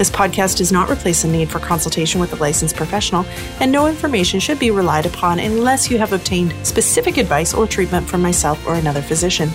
[0.00, 3.26] This podcast does not replace the need for consultation with a licensed professional,
[3.60, 8.08] and no information should be relied upon unless you have obtained specific advice or treatment
[8.08, 9.50] from myself or another physician.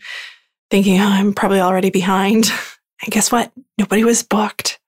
[0.71, 2.51] thinking, oh, I'm probably already behind.
[3.03, 3.51] And guess what?
[3.77, 4.79] Nobody was booked.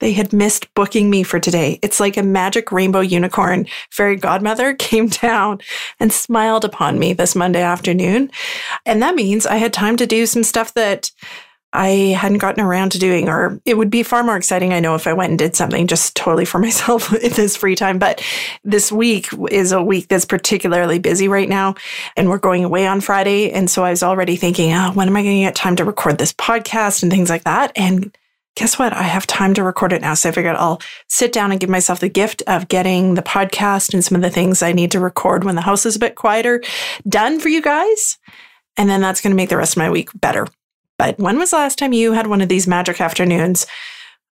[0.00, 1.78] They had missed booking me for today.
[1.82, 5.60] It's like a magic rainbow unicorn fairy godmother came down
[6.00, 8.30] and smiled upon me this Monday afternoon.
[8.84, 11.10] And that means I had time to do some stuff that
[11.72, 14.94] I hadn't gotten around to doing, or it would be far more exciting, I know,
[14.94, 17.98] if I went and did something just totally for myself in this free time.
[17.98, 18.22] But
[18.64, 21.74] this week is a week that's particularly busy right now,
[22.16, 23.50] and we're going away on Friday.
[23.50, 25.84] And so I was already thinking, oh, when am I going to get time to
[25.84, 27.72] record this podcast and things like that?
[27.76, 28.16] And
[28.56, 28.92] guess what?
[28.92, 30.14] I have time to record it now.
[30.14, 33.94] So I figured I'll sit down and give myself the gift of getting the podcast
[33.94, 36.16] and some of the things I need to record when the house is a bit
[36.16, 36.62] quieter
[37.08, 38.18] done for you guys.
[38.76, 40.46] And then that's going to make the rest of my week better.
[40.98, 43.66] But when was the last time you had one of these magic afternoons?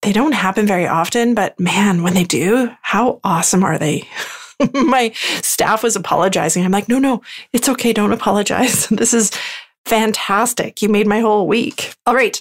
[0.03, 4.09] They don't happen very often, but man, when they do, how awesome are they?
[4.72, 5.10] my
[5.43, 6.65] staff was apologizing.
[6.65, 7.22] I'm like, no, no,
[7.53, 7.93] it's okay.
[7.93, 8.87] Don't apologize.
[9.03, 9.33] This is
[9.87, 10.81] Fantastic.
[10.82, 11.94] You made my whole week.
[12.06, 12.10] Oh.
[12.10, 12.41] All right.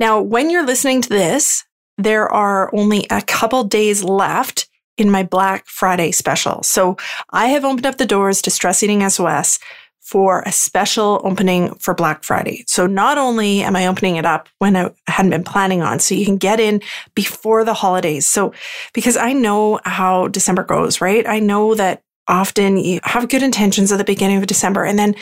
[0.00, 1.64] Now, when you're listening to this,
[1.98, 6.62] there are only a couple days left in my Black Friday special.
[6.62, 6.96] So
[7.30, 9.58] I have opened up the doors to Stress Eating SOS
[10.00, 12.64] for a special opening for Black Friday.
[12.66, 16.14] So not only am I opening it up when I hadn't been planning on, so
[16.14, 16.82] you can get in
[17.14, 18.26] before the holidays.
[18.26, 18.52] So
[18.92, 21.26] because I know how December goes, right?
[21.26, 25.14] I know that often you have good intentions at the beginning of December and then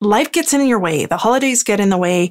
[0.00, 2.30] life gets in your way, the holidays get in the way,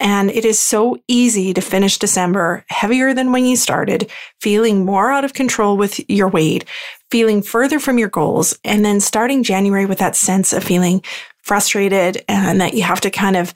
[0.00, 4.10] and it is so easy to finish December heavier than when you started,
[4.40, 6.64] feeling more out of control with your weight,
[7.10, 11.02] feeling further from your goals, and then starting January with that sense of feeling
[11.42, 13.52] frustrated and that you have to kind of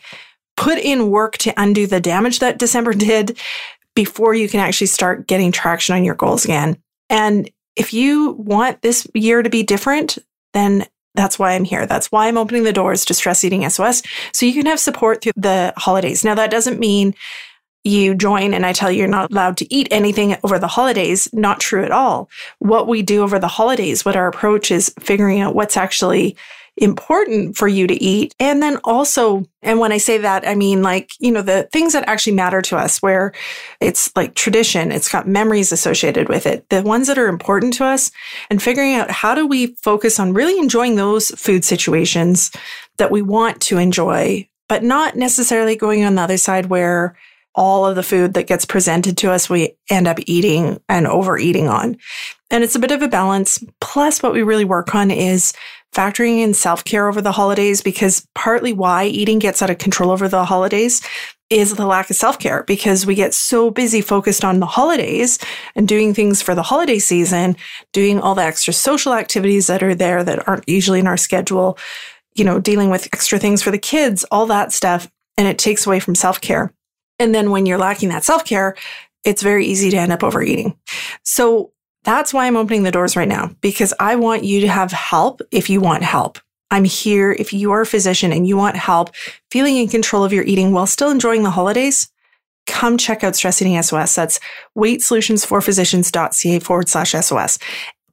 [0.57, 3.39] put in work to undo the damage that December did
[3.95, 6.77] before you can actually start getting traction on your goals again.
[7.09, 10.19] And if you want this year to be different,
[10.53, 11.87] then that's why I'm here.
[11.87, 14.03] That's why I'm opening the doors to Stress Eating SOS.
[14.33, 16.25] So you can have support through the holidays.
[16.25, 17.15] Now, that doesn't mean
[17.85, 21.29] you join and I tell you you're not allowed to eat anything over the holidays.
[21.33, 22.31] Not true at all.
[22.59, 26.37] What we do over the holidays, what our approach is figuring out what's actually
[26.77, 28.35] important for you to eat.
[28.41, 31.93] And then also, and when I say that, I mean like, you know, the things
[31.93, 33.33] that actually matter to us where
[33.81, 37.85] it's like tradition, it's got memories associated with it, the ones that are important to
[37.85, 38.11] us
[38.51, 42.51] and figuring out how do we focus on really enjoying those food situations
[42.99, 47.17] that we want to enjoy, but not necessarily going on the other side where
[47.55, 51.69] all of the food that gets presented to us, we end up eating and overeating
[51.69, 51.97] on.
[52.51, 53.63] And it's a bit of a balance.
[53.81, 55.53] Plus, what we really work on is
[55.95, 60.11] factoring in self care over the holidays because partly why eating gets out of control
[60.11, 61.01] over the holidays
[61.51, 65.39] is the lack of self care because we get so busy focused on the holidays
[65.75, 67.57] and doing things for the holiday season,
[67.93, 71.79] doing all the extra social activities that are there that aren't usually in our schedule,
[72.35, 75.11] you know, dealing with extra things for the kids, all that stuff.
[75.37, 76.73] And it takes away from self care.
[77.19, 78.75] And then when you're lacking that self care,
[79.25, 80.77] it's very easy to end up overeating.
[81.23, 81.73] So
[82.05, 85.41] that's why I'm opening the doors right now because I want you to have help
[85.51, 86.39] if you want help.
[86.71, 89.11] I'm here if you are a physician and you want help
[89.51, 92.11] feeling in control of your eating while still enjoying the holidays.
[92.67, 94.15] Come check out Stress Eating SOS.
[94.15, 94.41] That's
[94.77, 97.59] weightsolutionsforphysicians.ca forward slash SOS.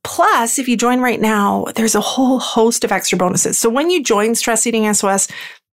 [0.04, 3.58] Plus, if you join right now, there's a whole host of extra bonuses.
[3.58, 5.28] So when you join Stress Eating SOS,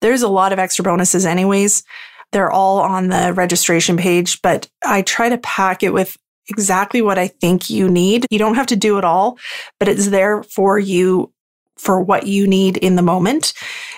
[0.00, 1.84] there's a lot of extra bonuses anyways.
[2.32, 6.16] They're all on the registration page, but I try to pack it with
[6.49, 8.26] exactly what I think you need.
[8.31, 9.38] You don't have to do it all,
[9.79, 11.32] but it's there for you
[11.76, 13.53] for what you need in the moment,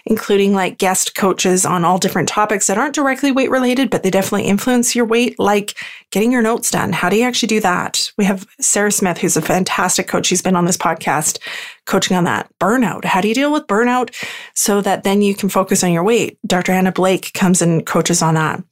[0.06, 4.10] including like guest coaches on all different topics that aren't directly weight related, but they
[4.10, 5.74] definitely influence your weight, like
[6.10, 6.92] getting your notes done.
[6.92, 8.12] How do you actually do that?
[8.16, 10.26] We have Sarah Smith, who's a fantastic coach.
[10.26, 11.38] She's been on this podcast
[11.86, 12.50] coaching on that.
[12.60, 13.04] Burnout.
[13.04, 14.14] How do you deal with burnout
[14.54, 16.38] so that then you can focus on your weight?
[16.46, 16.72] Dr.
[16.72, 18.62] Anna Blake comes and coaches on that.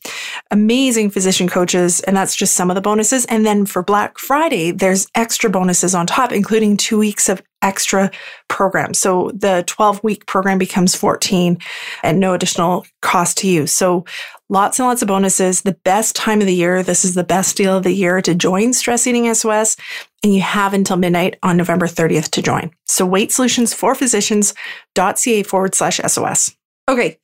[0.51, 2.01] Amazing physician coaches.
[2.01, 3.25] And that's just some of the bonuses.
[3.27, 8.11] And then for Black Friday, there's extra bonuses on top, including two weeks of extra
[8.49, 8.95] program.
[8.95, 11.59] So the 12 week program becomes 14
[12.05, 13.67] at no additional cost to you.
[13.67, 14.05] So
[14.49, 15.63] lots and lots of bonuses.
[15.63, 16.83] The best time of the year.
[16.83, 19.77] This is the best deal of the year to join Stress Eating SOS.
[20.23, 22.71] And you have until midnight on November 30th to join.
[22.87, 26.55] So weight solutions for physicians.ca forward slash SOS.
[26.89, 27.19] Okay.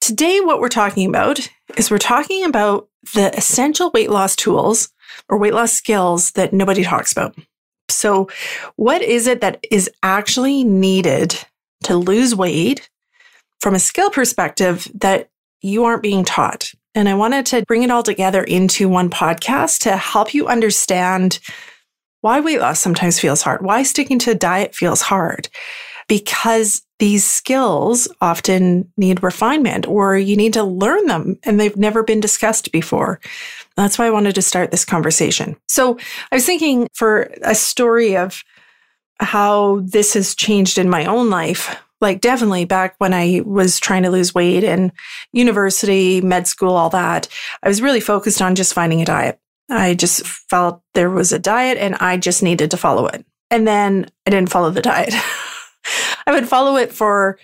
[0.00, 4.90] Today, what we're talking about is we're talking about the essential weight loss tools
[5.28, 7.34] or weight loss skills that nobody talks about.
[7.88, 8.28] So,
[8.76, 11.38] what is it that is actually needed
[11.84, 12.88] to lose weight
[13.60, 15.28] from a skill perspective that
[15.60, 16.72] you aren't being taught?
[16.94, 21.40] And I wanted to bring it all together into one podcast to help you understand
[22.20, 25.48] why weight loss sometimes feels hard, why sticking to a diet feels hard,
[26.08, 32.02] because these skills often need refinement or you need to learn them and they've never
[32.02, 33.20] been discussed before.
[33.76, 35.56] That's why I wanted to start this conversation.
[35.68, 35.98] So
[36.30, 38.42] I was thinking for a story of
[39.20, 41.76] how this has changed in my own life.
[42.00, 44.92] Like, definitely back when I was trying to lose weight in
[45.32, 47.28] university, med school, all that,
[47.62, 49.38] I was really focused on just finding a diet.
[49.70, 53.24] I just felt there was a diet and I just needed to follow it.
[53.50, 55.14] And then I didn't follow the diet.
[56.26, 57.38] I would follow it for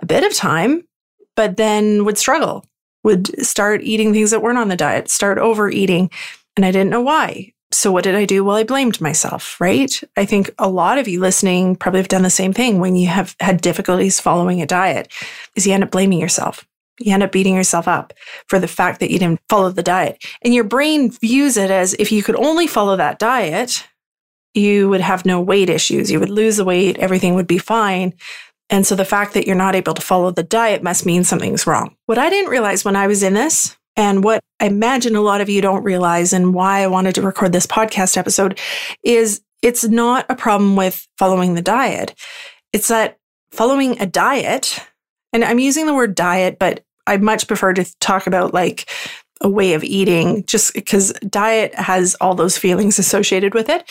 [0.00, 0.86] a bit of time,
[1.34, 2.64] but then would struggle
[3.06, 6.10] would start eating things that weren't on the diet, start overeating.
[6.56, 7.52] And I didn't know why.
[7.70, 8.42] So what did I do?
[8.42, 10.02] Well, I blamed myself, right?
[10.16, 13.06] I think a lot of you listening probably have done the same thing when you
[13.06, 15.12] have had difficulties following a diet
[15.54, 16.66] is you end up blaming yourself.
[16.98, 18.12] You end up beating yourself up
[18.48, 20.24] for the fact that you didn't follow the diet.
[20.42, 23.86] And your brain views it as if you could only follow that diet,
[24.52, 26.10] you would have no weight issues.
[26.10, 26.98] You would lose the weight.
[26.98, 28.14] Everything would be fine.
[28.68, 31.66] And so the fact that you're not able to follow the diet must mean something's
[31.66, 31.96] wrong.
[32.06, 35.40] What I didn't realize when I was in this, and what I imagine a lot
[35.40, 38.58] of you don't realize, and why I wanted to record this podcast episode,
[39.02, 42.14] is it's not a problem with following the diet.
[42.72, 43.18] It's that
[43.50, 44.80] following a diet,
[45.32, 48.90] and I'm using the word diet, but I much prefer to talk about like
[49.40, 53.90] a way of eating just because diet has all those feelings associated with it.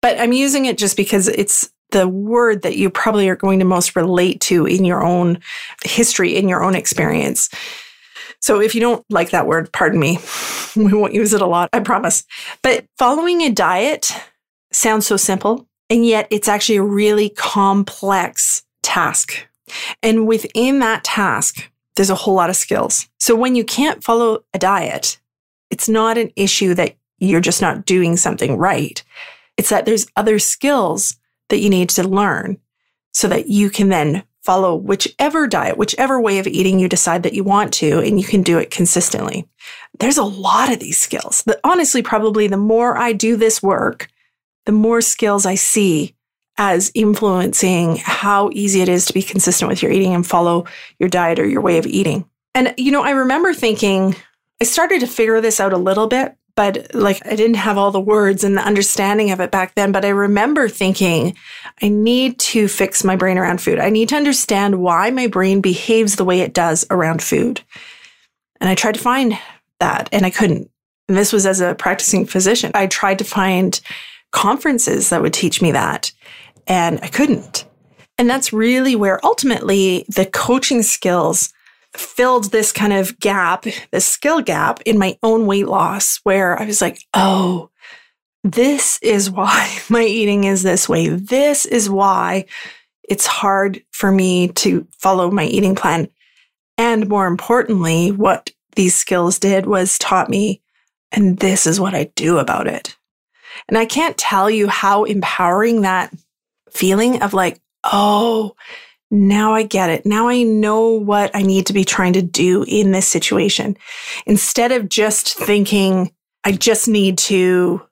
[0.00, 3.64] But I'm using it just because it's the word that you probably are going to
[3.64, 5.38] most relate to in your own
[5.84, 7.48] history, in your own experience.
[8.40, 10.18] So if you don't like that word, pardon me,
[10.76, 12.24] we won't use it a lot, I promise.
[12.62, 14.10] But following a diet
[14.72, 19.46] sounds so simple, and yet it's actually a really complex task.
[20.02, 23.08] And within that task, there's a whole lot of skills.
[23.20, 25.20] So when you can't follow a diet,
[25.70, 29.00] it's not an issue that you're just not doing something right.
[29.56, 31.16] It's that there's other skills
[31.48, 32.58] that you need to learn
[33.12, 37.32] so that you can then follow whichever diet, whichever way of eating you decide that
[37.32, 39.48] you want to, and you can do it consistently.
[39.98, 41.42] There's a lot of these skills.
[41.44, 44.08] The, honestly, probably the more I do this work,
[44.66, 46.14] the more skills I see
[46.58, 50.66] as influencing how easy it is to be consistent with your eating and follow
[50.98, 52.28] your diet or your way of eating.
[52.54, 54.14] And, you know, I remember thinking,
[54.60, 57.90] I started to figure this out a little bit but like I didn't have all
[57.90, 59.92] the words and the understanding of it back then.
[59.92, 61.36] But I remember thinking,
[61.82, 63.78] I need to fix my brain around food.
[63.78, 67.60] I need to understand why my brain behaves the way it does around food.
[68.60, 69.38] And I tried to find
[69.80, 70.70] that and I couldn't.
[71.08, 72.70] And this was as a practicing physician.
[72.74, 73.80] I tried to find
[74.30, 76.12] conferences that would teach me that
[76.66, 77.66] and I couldn't.
[78.18, 81.52] And that's really where ultimately the coaching skills
[81.96, 86.66] filled this kind of gap, this skill gap in my own weight loss, where I
[86.66, 87.70] was like, oh,
[88.42, 91.08] this is why my eating is this way.
[91.08, 92.46] This is why
[93.08, 96.08] it's hard for me to follow my eating plan.
[96.76, 100.62] And more importantly, what these skills did was taught me,
[101.12, 102.96] and this is what I do about it.
[103.68, 106.12] And I can't tell you how empowering that
[106.70, 108.56] feeling of like, oh,
[109.14, 110.04] now I get it.
[110.04, 113.76] Now I know what I need to be trying to do in this situation.
[114.26, 116.12] Instead of just thinking,
[116.44, 117.82] I just need to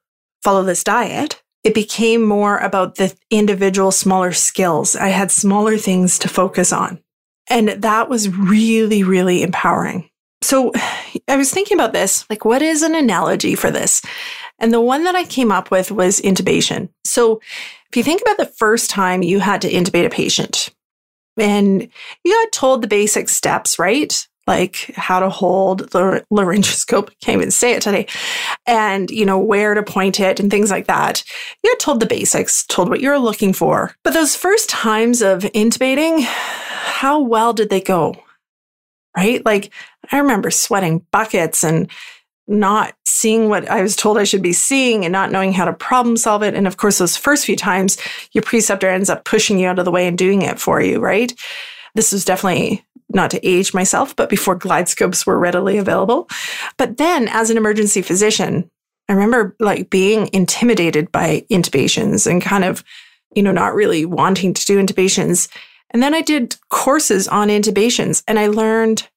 [0.43, 4.97] follow this diet, it became more about the individual smaller skills.
[4.97, 6.99] I had smaller things to focus on.
[7.49, 10.11] And that was really, really empowering.
[10.43, 10.73] So
[11.29, 14.03] I was thinking about this like, what is an analogy for this?
[14.59, 16.89] And the one that I came up with was intubation.
[17.05, 17.41] So
[17.89, 20.71] if you think about the first time you had to intubate a patient,
[21.37, 21.89] and
[22.25, 24.27] you got told the basic steps, right?
[24.47, 28.07] Like how to hold the laryngoscope, can't even say it today,
[28.67, 31.23] and you know, where to point it and things like that.
[31.63, 33.95] You got told the basics, told what you're looking for.
[34.03, 38.17] But those first times of intubating, how well did they go?
[39.17, 39.45] Right?
[39.45, 39.73] Like
[40.11, 41.91] I remember sweating buckets and
[42.49, 45.73] not seeing what I was told I should be seeing and not knowing how to
[45.73, 46.55] problem solve it.
[46.55, 47.97] And of course, those first few times,
[48.33, 50.99] your preceptor ends up pushing you out of the way and doing it for you,
[50.99, 51.33] right?
[51.95, 56.29] This was definitely not to age myself, but before glide scopes were readily available.
[56.79, 58.71] But then as an emergency physician,
[59.09, 62.83] I remember like being intimidated by intubations and kind of,
[63.35, 65.49] you know, not really wanting to do intubations.
[65.91, 69.09] And then I did courses on intubations and I learned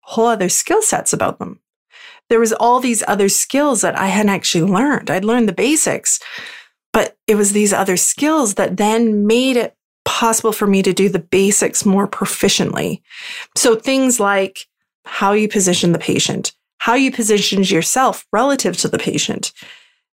[0.00, 1.60] whole other skill sets about them
[2.30, 5.10] there was all these other skills that I hadn't actually learned.
[5.10, 6.20] I'd learned the basics,
[6.92, 11.08] but it was these other skills that then made it possible for me to do
[11.08, 13.02] the basics more proficiently.
[13.56, 14.66] So things like
[15.04, 19.52] how you position the patient, how you positioned yourself relative to the patient,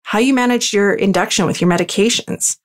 [0.02, 2.58] how you manage your induction with your medications,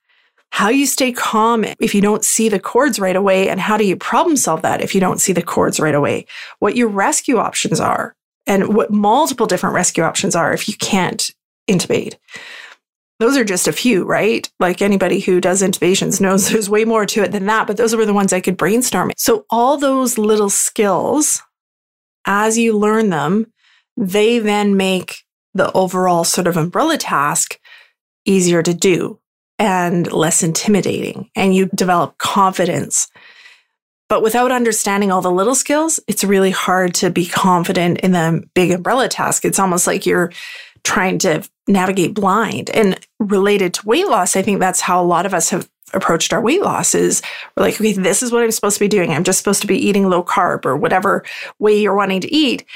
[0.50, 3.84] how you stay calm if you don't see the cords right away, and how do
[3.84, 6.26] you problem solve that if you don't see the cords right away,
[6.58, 8.14] what your rescue options are,
[8.46, 11.30] and what multiple different rescue options are if you can't
[11.68, 12.16] intubate.
[13.18, 14.50] Those are just a few, right?
[14.58, 17.94] Like anybody who does intubations knows there's way more to it than that, but those
[17.94, 19.12] were the ones I could brainstorm.
[19.16, 21.42] So, all those little skills,
[22.26, 23.52] as you learn them,
[23.96, 25.22] they then make
[25.54, 27.58] the overall sort of umbrella task
[28.24, 29.18] easier to do
[29.58, 31.30] and less intimidating.
[31.36, 33.08] And you develop confidence
[34.12, 38.46] but without understanding all the little skills, it's really hard to be confident in the
[38.52, 39.42] big umbrella task.
[39.42, 40.30] It's almost like you're
[40.84, 42.68] trying to navigate blind.
[42.74, 46.34] And related to weight loss, I think that's how a lot of us have approached
[46.34, 47.22] our weight loss is
[47.56, 49.12] we're like, okay, this is what I'm supposed to be doing.
[49.12, 51.24] I'm just supposed to be eating low carb or whatever
[51.58, 52.66] way you're wanting to eat.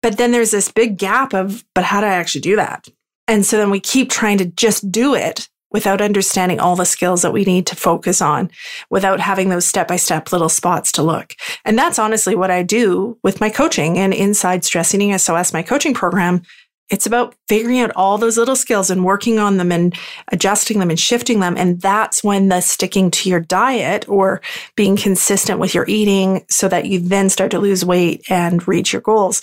[0.00, 2.86] But then there's this big gap of, but how do I actually do that?
[3.26, 7.22] And so then we keep trying to just do it without understanding all the skills
[7.22, 8.48] that we need to focus on,
[8.90, 11.34] without having those step by step little spots to look.
[11.64, 15.62] And that's honestly what I do with my coaching and inside Stress Eating SOS, my
[15.62, 16.42] coaching program.
[16.90, 19.96] It's about figuring out all those little skills and working on them and
[20.30, 21.56] adjusting them and shifting them.
[21.56, 24.42] And that's when the sticking to your diet or
[24.76, 28.92] being consistent with your eating so that you then start to lose weight and reach
[28.92, 29.42] your goals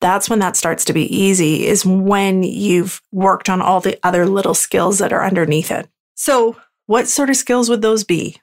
[0.00, 4.26] that's when that starts to be easy is when you've worked on all the other
[4.26, 5.88] little skills that are underneath it.
[6.14, 8.40] So, what sort of skills would those be?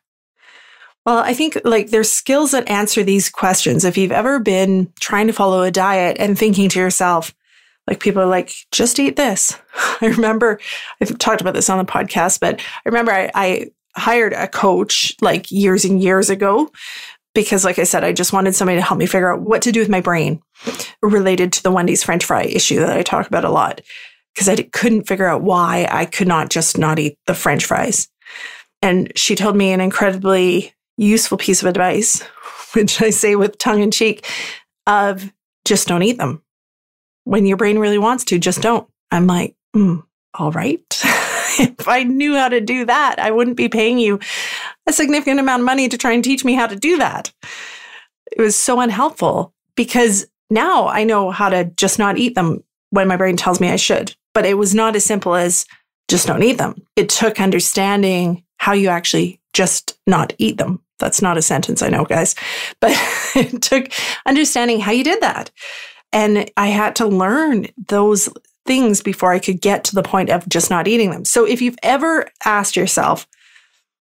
[1.06, 3.86] Well, I think like there's skills that answer these questions.
[3.86, 7.34] If you've ever been trying to follow a diet and thinking to yourself,
[7.88, 9.58] like people are like, just eat this.
[10.02, 10.60] I remember
[11.02, 15.16] I've talked about this on the podcast, but I remember I, I hired a coach
[15.22, 16.72] like years and years ago
[17.38, 19.72] because, like I said, I just wanted somebody to help me figure out what to
[19.72, 20.42] do with my brain
[21.04, 23.80] related to the Wendy's French fry issue that I talk about a lot.
[24.34, 28.10] Because I couldn't figure out why I could not just not eat the French fries.
[28.82, 32.22] And she told me an incredibly useful piece of advice,
[32.74, 34.26] which I say with tongue in cheek,
[34.88, 35.32] of
[35.64, 36.42] just don't eat them.
[37.26, 38.90] When your brain really wants to, just don't.
[39.12, 40.04] I'm like, mm,
[40.34, 41.04] all right.
[41.60, 44.20] if I knew how to do that, I wouldn't be paying you
[44.88, 47.32] a significant amount of money to try and teach me how to do that.
[48.32, 53.08] It was so unhelpful because now I know how to just not eat them when
[53.08, 54.16] my brain tells me I should.
[54.34, 55.66] But it was not as simple as
[56.08, 56.82] just don't eat them.
[56.96, 60.82] It took understanding how you actually just not eat them.
[61.00, 62.36] That's not a sentence, I know, guys,
[62.80, 62.92] but
[63.36, 63.90] it took
[64.26, 65.52] understanding how you did that.
[66.14, 68.30] And I had to learn those
[68.68, 71.26] things before I could get to the point of just not eating them.
[71.26, 73.28] So if you've ever asked yourself,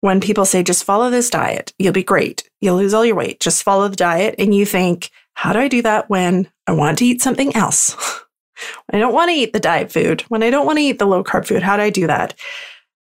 [0.01, 2.49] when people say, just follow this diet, you'll be great.
[2.61, 3.41] You'll lose all your weight.
[3.41, 4.35] Just follow the diet.
[4.39, 7.97] And you think, how do I do that when I want to eat something else?
[8.93, 11.07] I don't want to eat the diet food, when I don't want to eat the
[11.07, 12.35] low carb food, how do I do that?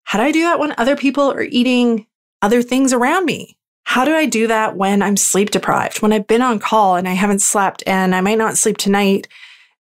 [0.04, 2.08] How do I do that when other people are eating
[2.42, 3.58] other things around me?
[3.84, 7.08] How do I do that when I'm sleep deprived, when I've been on call and
[7.08, 9.28] I haven't slept and I might not sleep tonight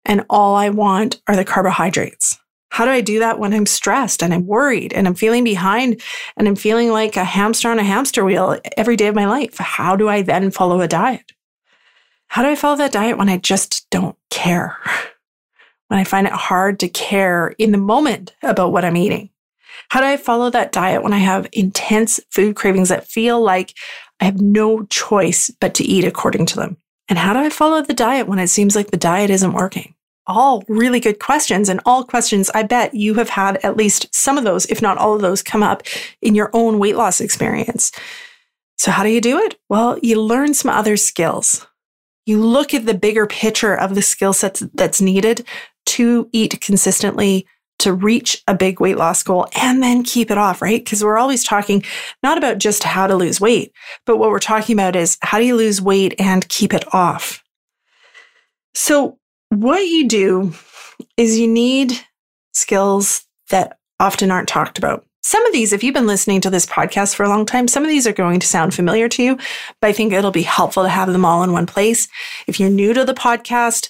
[0.05, 2.39] and all I want are the carbohydrates?
[2.69, 6.01] How do I do that when I'm stressed and I'm worried and I'm feeling behind
[6.35, 9.57] and I'm feeling like a hamster on a hamster wheel every day of my life?
[9.57, 11.31] How do I then follow a diet?
[12.27, 14.77] How do I follow that diet when I just don't care?
[15.87, 19.29] When I find it hard to care in the moment about what I'm eating?
[19.89, 23.73] How do I follow that diet when I have intense food cravings that feel like
[24.19, 26.77] I have no choice but to eat according to them?
[27.07, 29.94] And how do I follow the diet when it seems like the diet isn't working?
[30.27, 34.37] All really good questions and all questions I bet you have had at least some
[34.37, 35.83] of those, if not all of those, come up
[36.21, 37.91] in your own weight loss experience.
[38.77, 39.57] So, how do you do it?
[39.69, 41.65] Well, you learn some other skills.
[42.25, 45.45] You look at the bigger picture of the skill sets that's needed
[45.87, 47.47] to eat consistently,
[47.79, 50.83] to reach a big weight loss goal, and then keep it off, right?
[50.83, 51.83] Because we're always talking
[52.23, 53.71] not about just how to lose weight,
[54.05, 57.43] but what we're talking about is how do you lose weight and keep it off?
[58.73, 59.19] So,
[59.55, 60.53] what you do
[61.17, 61.93] is you need
[62.53, 65.05] skills that often aren't talked about.
[65.23, 67.83] Some of these, if you've been listening to this podcast for a long time, some
[67.83, 69.37] of these are going to sound familiar to you,
[69.81, 72.07] but I think it'll be helpful to have them all in one place.
[72.47, 73.89] If you're new to the podcast,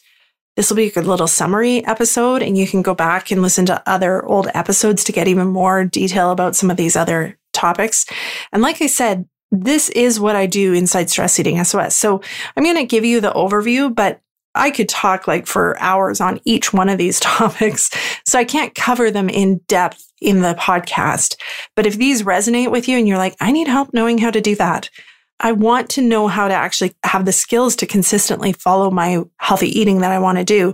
[0.56, 3.66] this will be a good little summary episode, and you can go back and listen
[3.66, 8.06] to other old episodes to get even more detail about some of these other topics.
[8.54, 11.96] And like I said, this is what I do inside Stress Eating SOS.
[11.96, 12.22] So
[12.56, 14.22] I'm going to give you the overview, but
[14.56, 17.90] I could talk like for hours on each one of these topics.
[18.26, 21.36] So I can't cover them in depth in the podcast.
[21.76, 24.42] But if these resonate with you and you're like, I need help knowing how to
[24.42, 24.90] do that.
[25.42, 29.68] I want to know how to actually have the skills to consistently follow my healthy
[29.68, 30.74] eating that I want to do.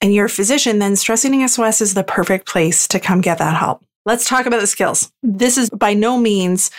[0.00, 3.38] And you're a physician, then Stress Eating SOS is the perfect place to come get
[3.38, 3.84] that help.
[4.06, 5.12] Let's talk about the skills.
[5.22, 6.70] This is by no means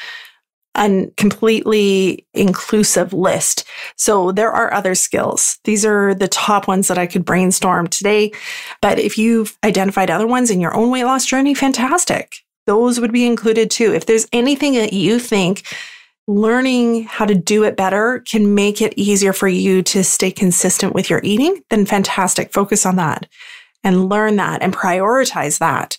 [0.75, 3.65] a completely inclusive list.
[3.97, 5.59] So there are other skills.
[5.65, 8.31] These are the top ones that I could brainstorm today.
[8.81, 12.37] But if you've identified other ones in your own weight loss journey, fantastic.
[12.67, 13.93] Those would be included too.
[13.93, 15.63] If there's anything that you think
[16.27, 20.93] learning how to do it better can make it easier for you to stay consistent
[20.93, 22.53] with your eating, then fantastic.
[22.53, 23.27] Focus on that
[23.83, 25.97] and learn that and prioritize that.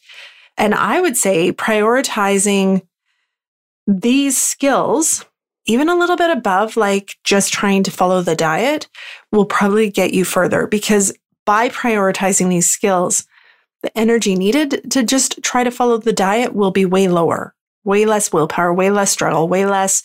[0.57, 2.83] And I would say prioritizing
[3.87, 5.25] these skills,
[5.67, 8.89] even a little bit above like just trying to follow the diet,
[9.31, 11.13] will probably get you further because
[11.45, 13.27] by prioritizing these skills,
[13.83, 18.05] the energy needed to just try to follow the diet will be way lower, way
[18.07, 20.03] less willpower, way less struggle, way less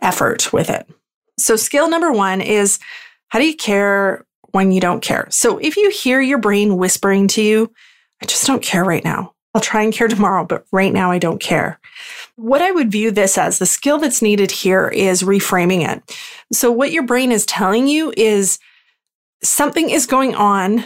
[0.00, 0.88] effort with it.
[1.38, 2.78] So, skill number one is
[3.28, 5.28] how do you care when you don't care?
[5.30, 7.70] So, if you hear your brain whispering to you,
[8.22, 9.34] I just don't care right now.
[9.54, 11.78] I'll try and care tomorrow, but right now I don't care.
[12.36, 16.18] What I would view this as the skill that's needed here is reframing it.
[16.52, 18.58] So, what your brain is telling you is
[19.42, 20.84] something is going on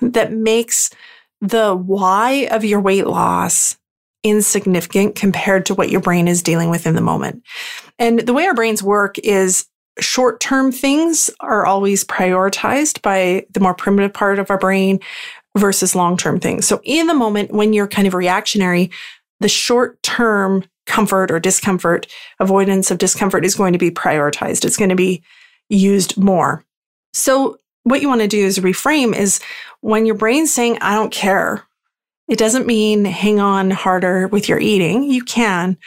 [0.00, 0.90] that makes
[1.40, 3.76] the why of your weight loss
[4.22, 7.42] insignificant compared to what your brain is dealing with in the moment.
[7.98, 9.66] And the way our brains work is
[9.98, 15.00] short term things are always prioritized by the more primitive part of our brain
[15.56, 16.66] versus long term things.
[16.66, 18.90] So, in the moment when you're kind of reactionary,
[19.40, 22.06] the short term comfort or discomfort,
[22.38, 24.64] avoidance of discomfort is going to be prioritized.
[24.64, 25.22] It's going to be
[25.68, 26.64] used more.
[27.12, 29.40] So, what you want to do is reframe is
[29.80, 31.64] when your brain's saying, I don't care,
[32.28, 35.04] it doesn't mean hang on harder with your eating.
[35.04, 35.78] You can.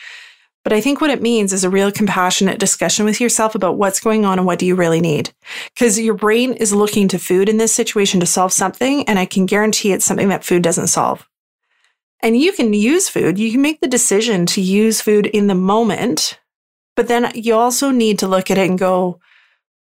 [0.63, 3.99] But I think what it means is a real compassionate discussion with yourself about what's
[3.99, 5.33] going on and what do you really need.
[5.73, 9.07] Because your brain is looking to food in this situation to solve something.
[9.07, 11.27] And I can guarantee it's something that food doesn't solve.
[12.23, 15.55] And you can use food, you can make the decision to use food in the
[15.55, 16.39] moment,
[16.95, 19.19] but then you also need to look at it and go,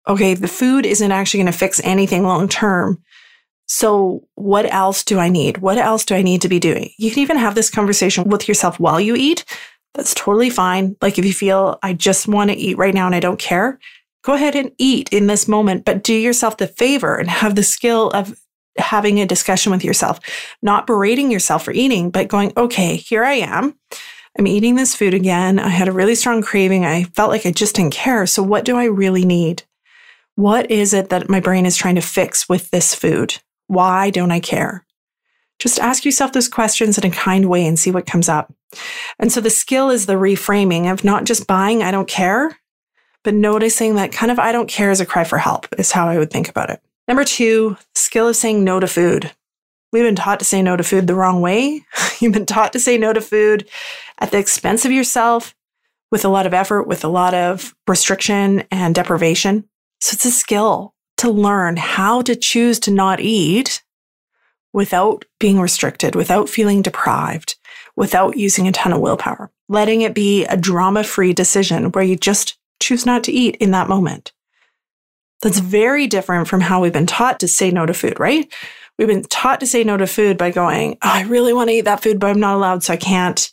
[0.09, 3.03] okay, the food isn't actually going to fix anything long term.
[3.67, 5.59] So, what else do I need?
[5.59, 6.91] What else do I need to be doing?
[6.99, 9.45] You can even have this conversation with yourself while you eat.
[9.95, 10.97] That's totally fine.
[11.03, 13.79] Like, if you feel I just want to eat right now and I don't care,
[14.25, 17.63] go ahead and eat in this moment, but do yourself the favor and have the
[17.63, 18.35] skill of
[18.79, 20.21] having a discussion with yourself,
[20.63, 23.79] not berating yourself for eating, but going, okay, here I am.
[24.39, 25.59] I'm eating this food again.
[25.59, 26.85] I had a really strong craving.
[26.85, 28.27] I felt like I just didn't care.
[28.27, 29.65] So, what do I really need?
[30.37, 33.39] What is it that my brain is trying to fix with this food?
[33.67, 34.87] Why don't I care?
[35.59, 38.53] Just ask yourself those questions in a kind way and see what comes up.
[39.19, 42.57] And so the skill is the reframing of not just buying, I don't care,
[43.23, 46.09] but noticing that kind of I don't care is a cry for help, is how
[46.09, 46.81] I would think about it.
[47.11, 49.33] Number two, skill of saying no to food.
[49.93, 51.85] We've been taught to say no to food the wrong way.
[52.21, 53.69] You've been taught to say no to food
[54.21, 55.53] at the expense of yourself,
[56.13, 59.69] with a lot of effort, with a lot of restriction and deprivation.
[60.01, 63.83] So it's a skill to learn how to choose to not eat
[64.73, 67.57] without being restricted, without feeling deprived,
[67.97, 72.15] without using a ton of willpower, letting it be a drama free decision where you
[72.15, 74.31] just choose not to eat in that moment.
[75.43, 78.53] That's very different from how we've been taught to say no to food, right?
[78.99, 81.75] We've been taught to say no to food by going, oh, I really want to
[81.75, 83.51] eat that food, but I'm not allowed, so I can't.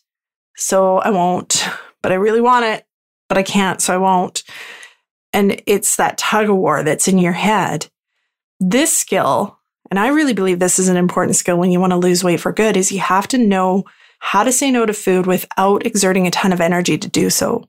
[0.57, 1.65] So I won't.
[2.01, 2.85] But I really want it,
[3.29, 4.43] but I can't, so I won't.
[5.31, 7.87] And it's that tug of war that's in your head.
[8.59, 9.57] This skill,
[9.89, 12.41] and I really believe this is an important skill when you want to lose weight
[12.41, 13.85] for good, is you have to know
[14.19, 17.63] how to say no to food without exerting a ton of energy to do so.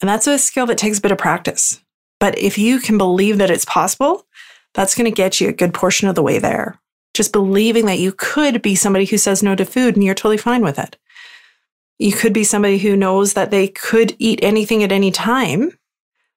[0.00, 1.80] And that's a skill that takes a bit of practice.
[2.20, 4.26] But if you can believe that it's possible,
[4.72, 6.80] that's going to get you a good portion of the way there.
[7.14, 10.36] Just believing that you could be somebody who says no to food and you're totally
[10.36, 10.96] fine with it.
[11.98, 15.78] You could be somebody who knows that they could eat anything at any time,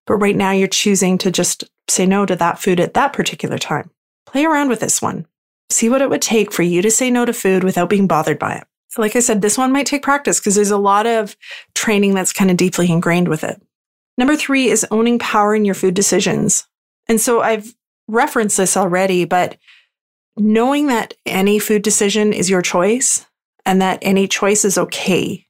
[0.05, 3.57] but right now you're choosing to just say no to that food at that particular
[3.57, 3.89] time.
[4.27, 5.25] Play around with this one.
[5.69, 8.37] See what it would take for you to say no to food without being bothered
[8.37, 8.63] by it.
[8.97, 11.35] Like I said, this one might take practice because there's a lot of
[11.75, 13.61] training that's kind of deeply ingrained with it.
[14.17, 16.67] Number three is owning power in your food decisions.
[17.07, 17.73] And so I've
[18.07, 19.57] referenced this already, but
[20.35, 23.25] knowing that any food decision is your choice
[23.65, 25.45] and that any choice is okay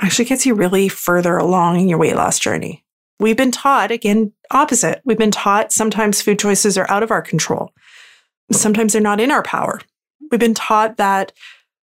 [0.00, 2.84] actually gets you really further along in your weight loss journey.
[3.20, 5.02] We've been taught, again, opposite.
[5.04, 7.72] We've been taught sometimes food choices are out of our control.
[8.52, 9.80] Sometimes they're not in our power.
[10.30, 11.32] We've been taught that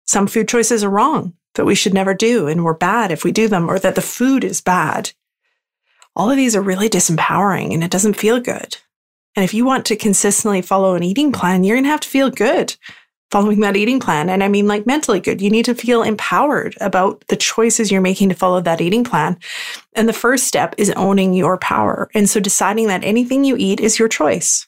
[0.06, 3.32] some food choices are wrong, that we should never do, and we're bad if we
[3.32, 5.14] do them, or that the food is bad.
[6.16, 8.78] All of these are really disempowering and it doesn't feel good.
[9.36, 12.10] And if you want to consistently follow an eating plan, you're going to have to
[12.10, 12.76] feel good
[13.32, 14.30] following that eating plan.
[14.30, 15.42] And I mean, like mentally good.
[15.42, 19.40] You need to feel empowered about the choices you're making to follow that eating plan.
[19.94, 22.10] And the first step is owning your power.
[22.14, 24.68] And so deciding that anything you eat is your choice,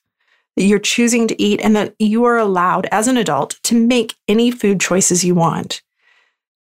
[0.55, 4.15] that you're choosing to eat, and that you are allowed as an adult to make
[4.29, 5.81] any food choices you want.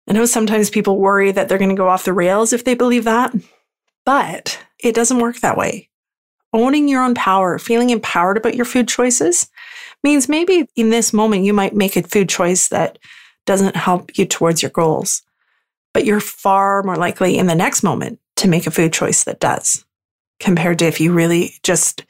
[0.09, 2.75] I know sometimes people worry that they're going to go off the rails if they
[2.75, 3.33] believe that,
[4.05, 5.89] but it doesn't work that way.
[6.53, 9.49] Owning your own power, feeling empowered about your food choices
[10.05, 12.99] means maybe in this moment you might make a food choice that
[13.47, 15.23] doesn't help you towards your goals,
[15.95, 19.41] but you're far more likely in the next moment to make a food choice that
[19.41, 19.85] does
[20.41, 22.05] compared to if you really just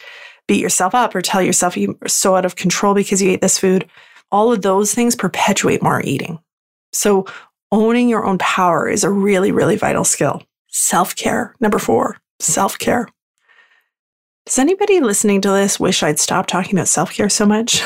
[0.48, 3.58] beat yourself up or tell yourself you're so out of control because you ate this
[3.58, 3.88] food.
[4.30, 6.40] All of those things perpetuate more eating.
[6.92, 7.26] So
[7.70, 10.42] owning your own power is a really, really vital skill.
[10.68, 11.54] Self care.
[11.60, 13.08] Number four, self care.
[14.46, 17.82] Does anybody listening to this wish I'd stop talking about self care so much?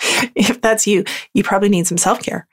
[0.34, 2.46] if that's you, you probably need some self care.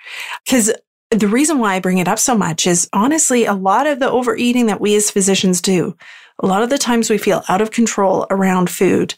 [0.45, 0.71] Because
[1.11, 4.09] the reason why I bring it up so much is honestly, a lot of the
[4.09, 5.95] overeating that we as physicians do,
[6.39, 9.15] a lot of the times we feel out of control around food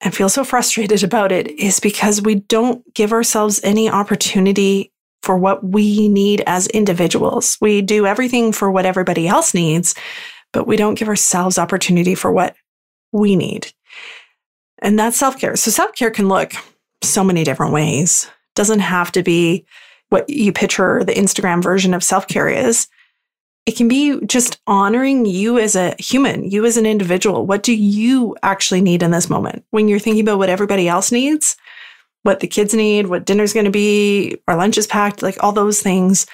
[0.00, 5.36] and feel so frustrated about it is because we don't give ourselves any opportunity for
[5.36, 7.58] what we need as individuals.
[7.60, 9.94] We do everything for what everybody else needs,
[10.52, 12.54] but we don't give ourselves opportunity for what
[13.12, 13.72] we need.
[14.80, 15.56] And that's self care.
[15.56, 16.52] So self care can look
[17.02, 18.24] so many different ways.
[18.24, 19.64] It doesn't have to be
[20.08, 22.88] what you picture the Instagram version of self care is.
[23.66, 27.46] It can be just honoring you as a human, you as an individual.
[27.46, 29.64] What do you actually need in this moment?
[29.70, 31.56] When you're thinking about what everybody else needs,
[32.22, 35.52] what the kids need, what dinner's going to be, our lunch is packed, like all
[35.52, 36.26] those things,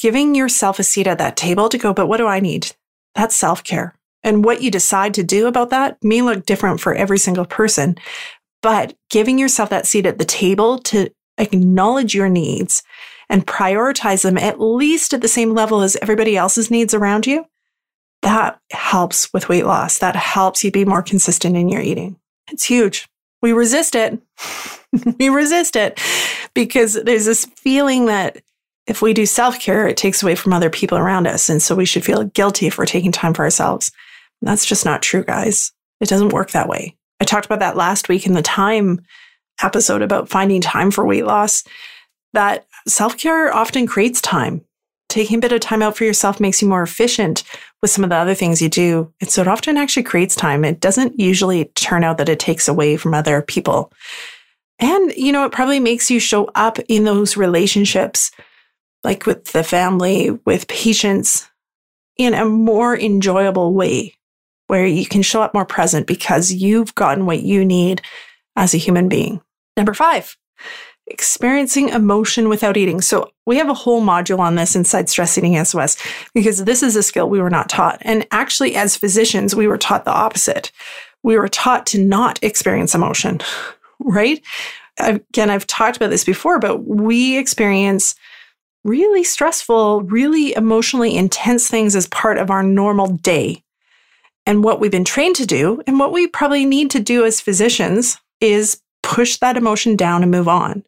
[0.00, 2.72] giving yourself a seat at that table to go, but what do I need?
[3.14, 3.94] That's self care.
[4.22, 7.96] And what you decide to do about that may look different for every single person.
[8.62, 12.82] But giving yourself that seat at the table to acknowledge your needs
[13.28, 17.44] and prioritize them at least at the same level as everybody else's needs around you,
[18.22, 19.98] that helps with weight loss.
[19.98, 22.16] That helps you be more consistent in your eating.
[22.50, 23.06] It's huge.
[23.42, 24.18] We resist it.
[25.18, 26.00] we resist it
[26.54, 28.42] because there's this feeling that
[28.86, 31.48] if we do self care, it takes away from other people around us.
[31.48, 33.90] And so we should feel guilty if we're taking time for ourselves.
[34.42, 35.72] That's just not true, guys.
[36.00, 36.96] It doesn't work that way.
[37.20, 39.00] I talked about that last week in the time
[39.62, 41.64] episode about finding time for weight loss.
[42.32, 44.64] That self care often creates time.
[45.08, 47.44] Taking a bit of time out for yourself makes you more efficient
[47.80, 49.12] with some of the other things you do.
[49.20, 50.64] And so it often actually creates time.
[50.64, 53.92] It doesn't usually turn out that it takes away from other people.
[54.80, 58.32] And, you know, it probably makes you show up in those relationships,
[59.04, 61.48] like with the family, with patients,
[62.16, 64.14] in a more enjoyable way
[64.66, 68.00] where you can show up more present because you've gotten what you need
[68.56, 69.40] as a human being.
[69.76, 70.36] Number five,
[71.06, 73.00] experiencing emotion without eating.
[73.00, 75.98] So we have a whole module on this inside Stress Eating SOS
[76.32, 77.98] because this is a skill we were not taught.
[78.02, 80.72] And actually, as physicians, we were taught the opposite.
[81.22, 83.40] We were taught to not experience emotion,
[83.98, 84.42] right?
[84.98, 88.14] Again, I've talked about this before, but we experience
[88.84, 93.62] really stressful, really emotionally intense things as part of our normal day.
[94.46, 97.40] And what we've been trained to do, and what we probably need to do as
[97.40, 100.84] physicians, is push that emotion down and move on.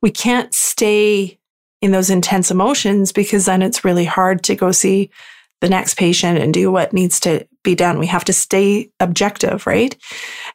[0.00, 1.38] We can't stay
[1.82, 5.10] in those intense emotions because then it's really hard to go see
[5.60, 7.98] the next patient and do what needs to be done.
[7.98, 9.96] We have to stay objective, right?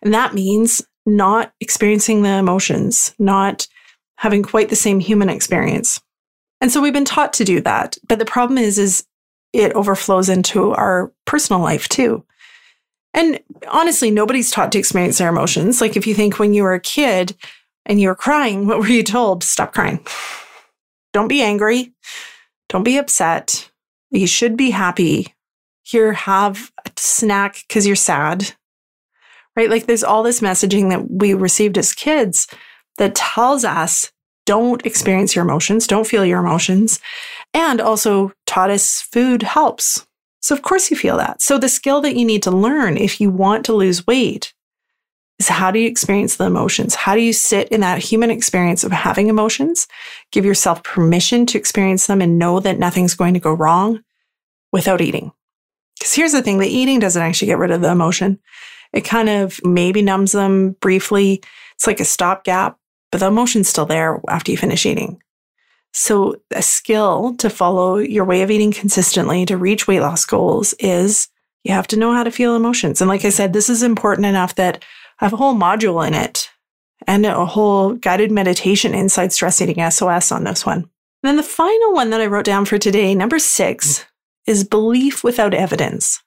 [0.01, 3.67] And that means not experiencing the emotions, not
[4.17, 5.99] having quite the same human experience.
[6.61, 7.97] And so we've been taught to do that.
[8.07, 9.05] But the problem is, is
[9.53, 12.23] it overflows into our personal life too.
[13.13, 15.81] And honestly, nobody's taught to experience their emotions.
[15.81, 17.35] Like if you think when you were a kid
[17.85, 19.43] and you were crying, what were you told?
[19.43, 20.05] Stop crying.
[21.13, 21.93] Don't be angry.
[22.67, 23.71] Don't be upset.
[24.11, 25.33] You should be happy.
[25.83, 28.53] Here, have a snack because you're sad.
[29.55, 29.69] Right?
[29.69, 32.47] Like there's all this messaging that we received as kids
[32.97, 34.11] that tells us
[34.49, 36.99] don't experience your emotions, don't feel your emotions,
[37.53, 40.07] and also taught us food helps.
[40.41, 41.39] So, of course, you feel that.
[41.39, 44.51] So, the skill that you need to learn if you want to lose weight
[45.37, 46.95] is how do you experience the emotions?
[46.95, 49.87] How do you sit in that human experience of having emotions?
[50.31, 54.03] Give yourself permission to experience them and know that nothing's going to go wrong
[54.71, 55.31] without eating.
[55.99, 58.39] Because here's the thing the eating doesn't actually get rid of the emotion.
[58.93, 61.43] It kind of maybe numbs them briefly.
[61.75, 62.78] It's like a stopgap,
[63.11, 65.21] but the emotion's still there after you finish eating.
[65.91, 70.73] So, a skill to follow your way of eating consistently to reach weight loss goals
[70.79, 71.29] is
[71.63, 73.01] you have to know how to feel emotions.
[73.01, 74.83] And like I said, this is important enough that
[75.19, 76.49] I have a whole module in it
[77.07, 80.79] and a whole guided meditation inside stress eating SOS on this one.
[80.79, 80.89] And
[81.23, 84.05] then the final one that I wrote down for today, number six,
[84.45, 86.21] is belief without evidence.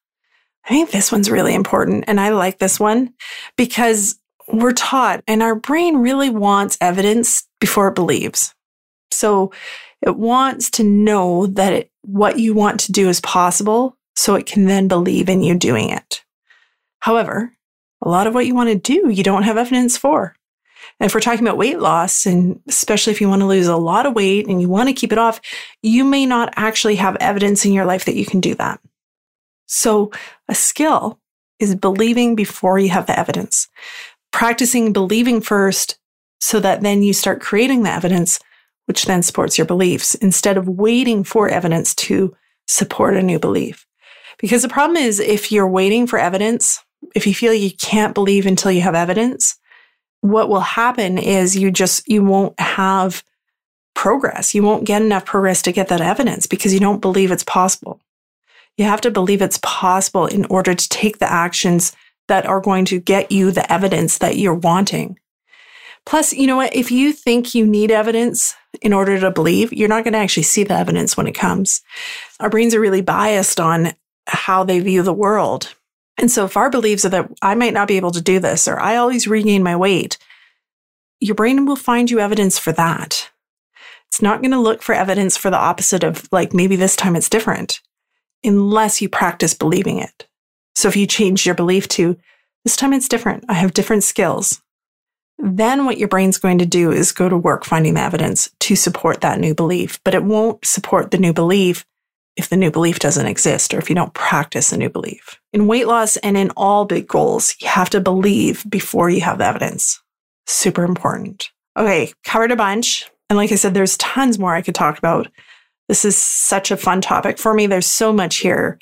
[0.65, 2.05] I think this one's really important.
[2.07, 3.15] And I like this one
[3.57, 4.19] because
[4.53, 8.55] we're taught and our brain really wants evidence before it believes.
[9.11, 9.53] So
[10.03, 14.47] it wants to know that it, what you want to do is possible so it
[14.47, 16.25] can then believe in you doing it.
[17.01, 17.53] However,
[18.03, 20.35] a lot of what you want to do, you don't have evidence for.
[20.99, 23.77] And if we're talking about weight loss, and especially if you want to lose a
[23.77, 25.41] lot of weight and you want to keep it off,
[25.83, 28.81] you may not actually have evidence in your life that you can do that.
[29.67, 30.11] So
[30.49, 31.19] a skill
[31.59, 33.69] is believing before you have the evidence,
[34.33, 35.99] practicing believing first
[36.41, 38.41] so that then you start creating the evidence,
[38.87, 42.35] which then supports your beliefs instead of waiting for evidence to
[42.67, 43.87] support a new belief.
[44.39, 46.83] Because the problem is if you're waiting for evidence,
[47.15, 49.59] if you feel you can't believe until you have evidence,
[50.21, 53.23] what will happen is you just, you won't have
[53.95, 54.55] progress.
[54.55, 58.01] You won't get enough progress to get that evidence because you don't believe it's possible.
[58.77, 61.95] You have to believe it's possible in order to take the actions
[62.33, 65.19] that are going to get you the evidence that you're wanting.
[66.07, 66.75] Plus, you know what?
[66.75, 70.45] If you think you need evidence in order to believe, you're not going to actually
[70.45, 71.83] see the evidence when it comes.
[72.41, 73.93] Our brains are really biased on
[74.27, 75.75] how they view the world.
[76.17, 78.67] And so if our beliefs are that I might not be able to do this
[78.67, 80.17] or I always regain my weight,
[81.21, 83.31] your brain will find you evidence for that.
[84.09, 87.15] It's not going to look for evidence for the opposite of like maybe this time
[87.15, 87.83] it's different
[88.43, 90.27] unless you practice believing it.
[90.75, 92.17] So if you change your belief to
[92.65, 94.63] this time it's different, I have different skills,
[95.39, 98.77] then what your brain's going to do is go to work finding the evidence to
[98.77, 101.85] support that new belief, but it won't support the new belief
[102.37, 105.41] if the new belief doesn't exist or if you don't practice a new belief.
[105.53, 109.39] In weight loss and in all big goals, you have to believe before you have
[109.39, 110.01] the evidence.
[110.47, 111.51] Super important.
[111.77, 113.11] Okay, covered a bunch.
[113.29, 115.29] And like I said, there's tons more I could talk about.
[115.89, 117.67] This is such a fun topic for me.
[117.67, 118.79] There's so much here,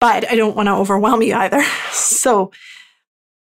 [0.00, 1.62] but I don't want to overwhelm you either.
[1.92, 2.50] So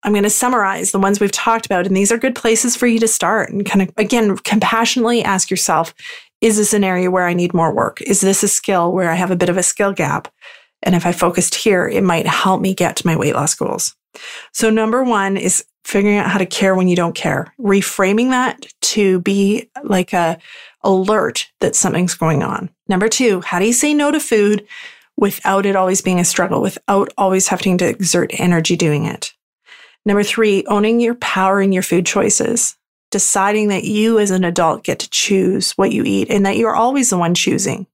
[0.03, 1.87] I'm going to summarize the ones we've talked about.
[1.87, 5.51] And these are good places for you to start and kind of, again, compassionately ask
[5.51, 5.95] yourself
[6.41, 8.01] is this an area where I need more work?
[8.03, 10.29] Is this a skill where I have a bit of a skill gap?
[10.83, 13.97] And if I focused here, it might help me get to my weight loss goals.
[14.53, 18.67] So number one is figuring out how to care when you don't care, reframing that
[18.83, 20.39] to be like a
[20.85, 22.71] alert that something's going on.
[22.87, 24.67] Number two, how do you say no to food
[25.19, 29.33] without it always being a struggle, without always having to exert energy doing it?
[30.07, 32.79] Number three, owning your power in your food choices
[33.11, 36.77] deciding that you as an adult get to choose what you eat and that you're
[36.77, 37.87] always the one choosing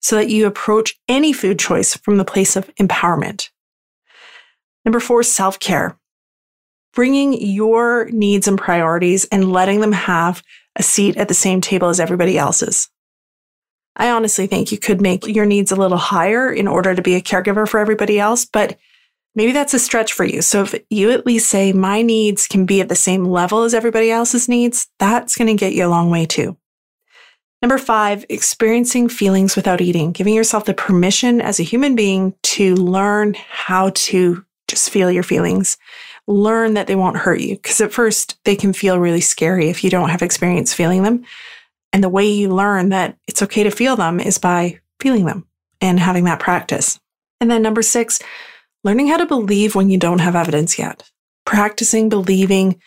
[0.00, 3.50] so that you approach any food choice from the place of empowerment.
[4.84, 5.98] Number four, self care.
[6.94, 10.42] Bringing your needs and priorities and letting them have
[10.74, 12.88] a seat at the same table as everybody else's.
[13.96, 17.16] I honestly think you could make your needs a little higher in order to be
[17.16, 18.78] a caregiver for everybody else, but
[19.34, 20.42] Maybe that's a stretch for you.
[20.42, 23.74] So if you at least say my needs can be at the same level as
[23.74, 26.56] everybody else's needs, that's going to get you a long way too.
[27.62, 32.74] Number five, experiencing feelings without eating, giving yourself the permission as a human being to
[32.74, 35.76] learn how to just feel your feelings,
[36.26, 37.56] learn that they won't hurt you.
[37.56, 41.24] Because at first they can feel really scary if you don't have experience feeling them.
[41.92, 45.46] And the way you learn that it's okay to feel them is by feeling them
[45.80, 47.00] and having that practice.
[47.40, 48.20] And then number six,
[48.84, 51.10] learning how to believe when you don't have evidence yet,
[51.44, 52.80] practicing believing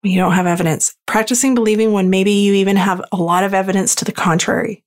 [0.00, 3.52] when you don't have evidence, practicing believing when maybe you even have a lot of
[3.54, 4.84] evidence to the contrary.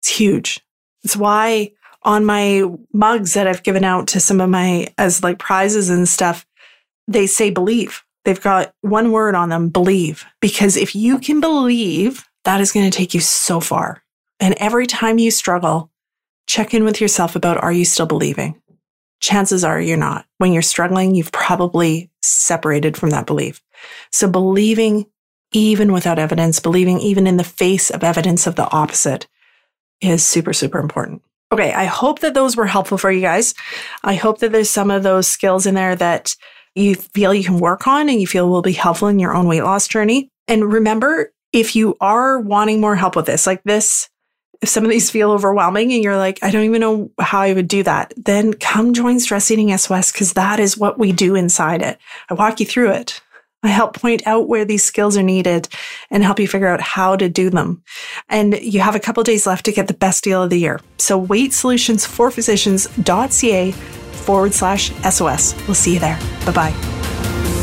[0.00, 0.60] It's huge.
[1.02, 1.72] It's why
[2.04, 6.08] On my mugs that I've given out to some of my as like prizes and
[6.08, 6.44] stuff,
[7.06, 8.02] they say believe.
[8.24, 10.24] They've got one word on them, believe.
[10.40, 14.02] Because if you can believe, that is going to take you so far.
[14.40, 15.90] And every time you struggle,
[16.46, 18.60] check in with yourself about are you still believing?
[19.20, 20.26] Chances are you're not.
[20.38, 23.62] When you're struggling, you've probably separated from that belief.
[24.10, 25.06] So believing
[25.52, 29.28] even without evidence, believing even in the face of evidence of the opposite
[30.00, 31.22] is super, super important.
[31.52, 33.54] Okay, I hope that those were helpful for you guys.
[34.02, 36.34] I hope that there's some of those skills in there that
[36.74, 39.46] you feel you can work on and you feel will be helpful in your own
[39.46, 40.30] weight loss journey.
[40.48, 44.08] And remember, if you are wanting more help with this, like this,
[44.60, 47.52] if some of these feel overwhelming and you're like, I don't even know how I
[47.52, 51.34] would do that, then come join Stress Eating SOS because that is what we do
[51.34, 51.98] inside it.
[52.30, 53.20] I walk you through it.
[53.64, 55.68] I help point out where these skills are needed
[56.10, 57.82] and help you figure out how to do them.
[58.28, 60.80] And you have a couple days left to get the best deal of the year.
[60.98, 65.54] So weight solutions for weightsolutionsforphysicians.ca forward slash SOS.
[65.66, 66.18] We'll see you there.
[66.44, 67.61] Bye bye.